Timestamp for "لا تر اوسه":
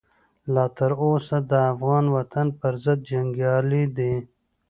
0.53-1.37